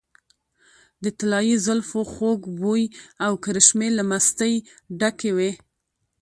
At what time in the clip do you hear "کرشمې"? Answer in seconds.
3.43-3.89